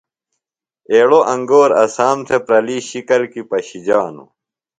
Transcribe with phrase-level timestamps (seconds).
[0.91, 4.29] ایڑوۡ انگور اسام تھےۡ پرلی شِکل کیۡ پشِجانوۡ۔